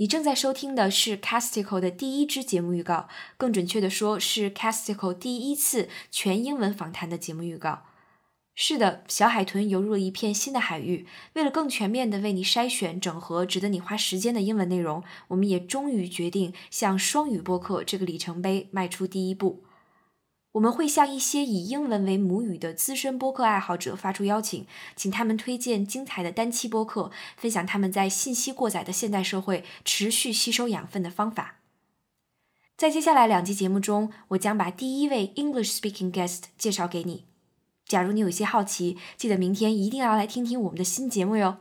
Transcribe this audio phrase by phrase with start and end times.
[0.00, 7.82] 你正在收听的是 Castico 的第一支节目预告，更准确的说是 Castico 第一次全英文访谈的节目预告。
[8.54, 11.08] 是的，小海豚游入了一片新的海域。
[11.32, 19.64] 为了更全面的为你筛选、整合值得你花时间的英文内容，我们也终于决定向双语播客这个里程碑迈出第一步。
[20.53, 31.55] 我们会向一些以英文为母语的资深播客爱好者发出邀请，请他们推荐精彩的单期播客，分享他们在信息过载的现代社会持续吸收养分的方法。
[32.77, 37.25] 在接下来两集节目中，我将把第一位 English speaking guest 介绍给你。
[37.87, 41.57] 假如你有些好奇，记得明天一定要来听听我们的新节目哟。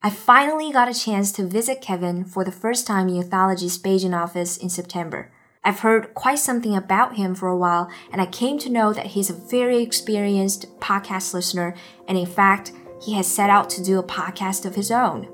[0.00, 4.12] I finally got a chance to visit Kevin for the first time in Ethology's Beijing
[4.12, 5.30] office in September.
[5.65, 9.07] I've heard quite something about him for a while, and I came to know that
[9.07, 11.73] he's a very experienced podcast listener,
[12.07, 15.27] and in fact, he has set out to do a podcast of his own.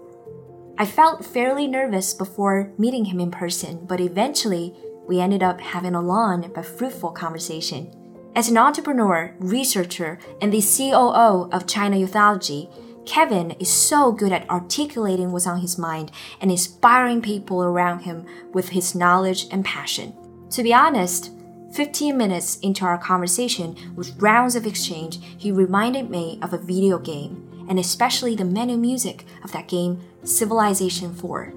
[0.78, 4.74] I felt fairly nervous before meeting him in person, but eventually,
[5.06, 7.94] we ended up having a long but fruitful conversation.
[8.34, 12.74] As an entrepreneur, researcher, and the COO of China Youthology,
[13.06, 18.26] Kevin is so good at articulating what's on his mind and inspiring people around him
[18.54, 20.14] with his knowledge and passion.
[20.52, 21.32] To be honest,
[21.72, 27.00] 15 minutes into our conversation with rounds of exchange, he reminded me of a video
[27.00, 31.54] game, and especially the menu music of that game, Civilization 4.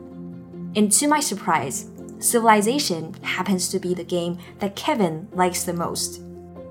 [0.76, 6.22] And to my surprise, Civilization happens to be the game that Kevin likes the most.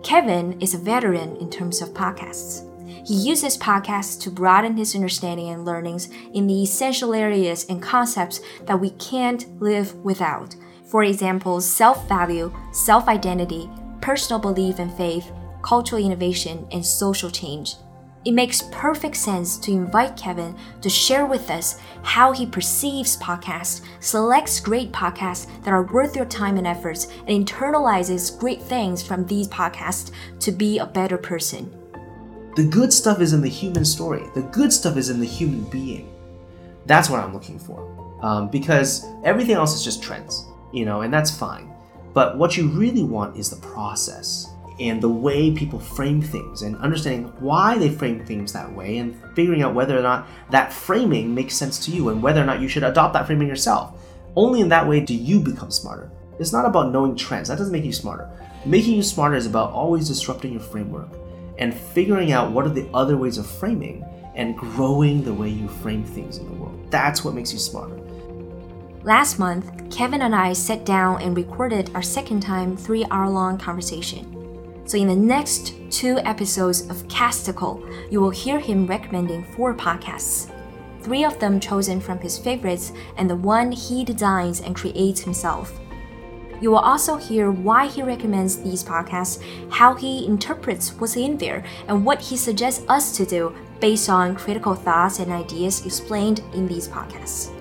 [0.02, 2.66] Kevin is a veteran in terms of podcasts.
[3.06, 8.42] He uses podcasts to broaden his understanding and learnings in the essential areas and concepts
[8.66, 10.56] that we can't live without
[10.94, 13.68] for example, self value, self identity,
[14.00, 15.32] personal belief and faith,
[15.64, 17.78] cultural innovation, and social change.
[18.26, 23.82] It makes perfect sense to invite Kevin to share with us how he perceives podcasts,
[24.02, 29.26] selects great podcasts that are worth your time and efforts, and internalizes great things from
[29.26, 30.12] these podcasts
[30.42, 31.83] to be a better person.
[32.56, 35.64] The good stuff is in the human story, the good stuff is in the human
[35.70, 36.14] being.
[36.86, 37.90] That's what I'm looking for.
[38.22, 41.72] Um, because everything else is just trends you know, and that's fine.
[42.14, 44.50] But what you really want is the process
[44.80, 49.16] and the way people frame things and understanding why they frame things that way and
[49.36, 52.60] figuring out whether or not that framing makes sense to you and whether or not
[52.60, 54.00] you should adopt that framing yourself.
[54.36, 56.12] Only in that way do you become smarter.
[56.40, 58.30] It's not about knowing trends, that doesn't make you smarter.
[58.66, 61.10] Making you smarter is about always disrupting your framework
[61.58, 64.06] and figuring out what are the other ways of framing
[64.36, 66.80] and growing the way you frame things in the world.
[66.90, 68.00] That's what makes you smarter.
[69.04, 73.58] Last month, Kevin and I sat down and recorded our second time three hour long
[73.58, 74.30] conversation.
[74.86, 80.52] So, in the next two episodes of Casticle, you will hear him recommending four podcasts.
[81.02, 85.80] Three of them chosen from his favorites, and the one he designs and creates himself.
[86.64, 91.66] You will also hear why he recommends these podcasts, how he interprets what's in there,
[91.90, 96.66] and what he suggests us to do based on critical thoughts and ideas explained in
[96.68, 97.52] these podcasts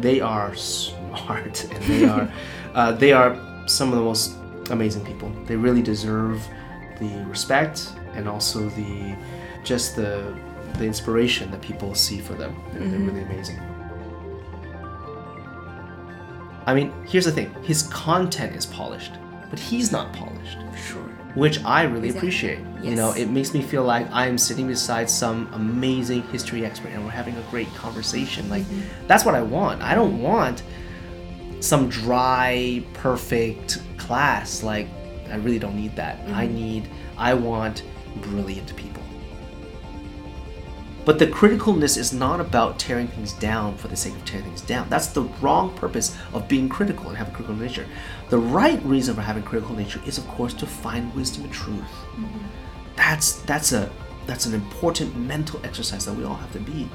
[0.00, 2.32] they are smart and they are
[2.74, 3.36] uh, they are
[3.66, 4.34] some of the most
[4.70, 5.30] amazing people.
[5.46, 6.46] They really deserve
[6.98, 9.16] the respect and also the
[9.64, 10.34] just the
[10.78, 12.56] the inspiration that people see for them.
[12.72, 12.90] They're, mm-hmm.
[12.90, 13.60] they're really amazing.
[16.70, 19.12] I mean, here's the thing: his content is polished,
[19.50, 20.58] but he's not polished.
[20.76, 22.28] Sure which I really exactly.
[22.28, 22.58] appreciate.
[22.76, 22.84] Yes.
[22.84, 26.88] You know, it makes me feel like I am sitting beside some amazing history expert
[26.88, 28.48] and we're having a great conversation.
[28.48, 29.06] Like, mm-hmm.
[29.06, 29.82] that's what I want.
[29.82, 30.62] I don't want
[31.60, 34.62] some dry, perfect class.
[34.62, 34.88] Like,
[35.30, 36.18] I really don't need that.
[36.18, 36.34] Mm-hmm.
[36.34, 37.84] I need, I want
[38.16, 39.02] brilliant people.
[41.04, 44.60] But the criticalness is not about tearing things down for the sake of tearing things
[44.60, 44.88] down.
[44.90, 47.86] That's the wrong purpose of being critical and having critical nature.
[48.28, 51.80] The right reason for having critical nature is, of course, to find wisdom and truth.
[51.80, 52.38] Mm-hmm.
[52.96, 53.90] That's that's a
[54.26, 56.88] that's an important mental exercise that we all have to be.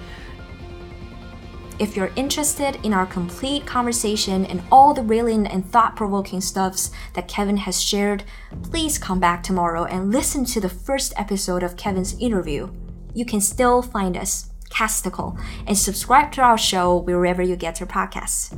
[1.78, 6.90] If you're interested in our complete conversation and all the brilliant and thought provoking stuffs
[7.16, 8.24] that Kevin has shared,
[8.64, 12.70] please come back tomorrow and listen to the first episode of Kevin's interview
[13.16, 17.88] you can still find us, Casticle, and subscribe to our show wherever you get your
[17.88, 18.56] podcasts.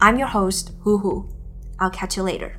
[0.00, 1.28] I'm your host, Hoo Hoo.
[1.78, 2.56] I'll catch you later.